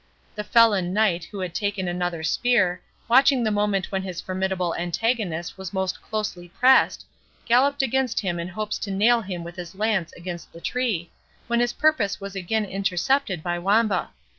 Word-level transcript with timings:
The 0.33 0.43
felon 0.43 0.93
knight, 0.95 1.25
who 1.25 1.41
had 1.41 1.53
taken 1.53 1.87
another 1.87 2.23
spear, 2.23 2.81
watching 3.07 3.43
the 3.43 3.51
moment 3.51 3.91
when 3.91 4.01
his 4.01 4.19
formidable 4.19 4.73
antagonist 4.73 5.59
was 5.59 5.73
most 5.73 6.01
closely 6.01 6.47
pressed, 6.49 7.05
galloped 7.45 7.83
against 7.83 8.19
him 8.21 8.39
in 8.39 8.47
hopes 8.47 8.79
to 8.79 8.89
nail 8.89 9.21
him 9.21 9.43
with 9.43 9.57
his 9.57 9.75
lance 9.75 10.11
against 10.13 10.51
the 10.51 10.59
tree, 10.59 11.11
when 11.45 11.59
his 11.59 11.73
purpose 11.73 12.19
was 12.19 12.35
again 12.35 12.65
intercepted 12.65 13.43
by 13.43 13.59
Wamba. 13.59 14.09